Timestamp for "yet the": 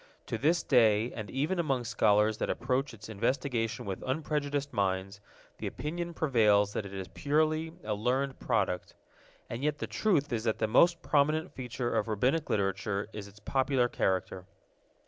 9.63-9.85